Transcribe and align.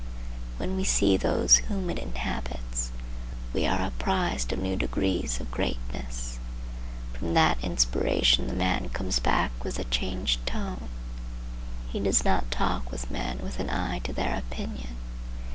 When 0.57 0.75
we 0.75 0.83
see 0.83 1.15
those 1.15 1.57
whom 1.67 1.87
it 1.91 1.99
inhabits, 1.99 2.89
we 3.53 3.67
are 3.67 3.85
apprised 3.85 4.51
of 4.51 4.57
new 4.57 4.75
degrees 4.75 5.39
of 5.39 5.51
greatness. 5.51 6.39
From 7.13 7.35
that 7.35 7.63
inspiration 7.63 8.47
the 8.47 8.55
man 8.55 8.89
comes 8.89 9.19
back 9.19 9.51
with 9.63 9.77
a 9.77 9.83
changed 9.83 10.43
tone. 10.47 10.89
He 11.89 11.99
does 11.99 12.25
not 12.25 12.49
talk 12.49 12.91
with 12.91 13.11
men 13.11 13.41
with 13.43 13.59
an 13.59 13.69
eye 13.69 13.99
to 13.99 14.11
their 14.11 14.35
opinion. 14.35 14.95